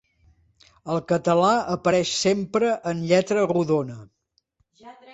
El 0.93 1.01
català 1.11 1.51
apareix 1.75 2.15
sempre 2.23 2.75
en 2.95 3.07
lletra 3.15 3.47
rodona. 3.55 4.03